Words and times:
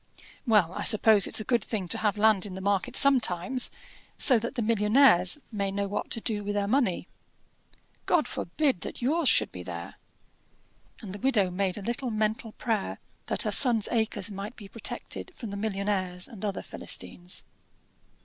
"Well, 0.47 0.73
I 0.73 0.81
suppose 0.83 1.27
it's 1.27 1.39
a 1.39 1.43
good 1.43 1.63
thing 1.63 1.87
to 1.89 1.99
have 1.99 2.17
land 2.17 2.47
in 2.47 2.55
the 2.55 2.59
market 2.59 2.95
sometimes, 2.95 3.69
so 4.17 4.39
that 4.39 4.55
the 4.55 4.63
millionnaires 4.63 5.37
may 5.51 5.69
know 5.69 5.87
what 5.87 6.09
to 6.09 6.19
do 6.19 6.43
with 6.43 6.55
their 6.55 6.67
money." 6.67 7.07
"God 8.07 8.27
forbid 8.27 8.81
that 8.81 9.03
yours 9.03 9.29
should 9.29 9.51
be 9.51 9.61
there!" 9.61 9.97
And 11.03 11.13
the 11.13 11.19
widow 11.19 11.51
made 11.51 11.77
a 11.77 11.83
little 11.83 12.09
mental 12.09 12.53
prayer 12.53 12.97
that 13.27 13.43
her 13.43 13.51
son's 13.51 13.87
acres 13.91 14.31
might 14.31 14.55
be 14.55 14.67
protected 14.67 15.33
from 15.35 15.51
the 15.51 15.55
millionnaires 15.55 16.27
and 16.27 16.43
other 16.43 16.63
Philistines. 16.63 17.43